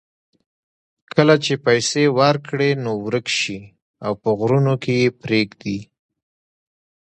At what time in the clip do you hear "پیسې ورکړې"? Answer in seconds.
1.65-2.69